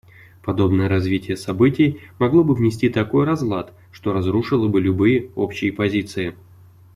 Подобное 0.41 0.89
развитие 0.89 1.37
событий 1.37 1.99
могло 2.17 2.43
бы 2.43 2.55
внести 2.55 2.89
такой 2.89 3.23
разлад, 3.23 3.71
что 3.91 4.13
разрушило 4.13 4.67
бы 4.67 4.81
любые 4.81 5.29
общие 5.35 5.71
позиции. 5.71 6.35